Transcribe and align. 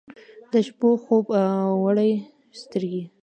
د 0.51 0.53
شپو 0.67 0.89
خوب 1.03 1.25
وړي 1.83 2.11
سترګې 2.61 3.03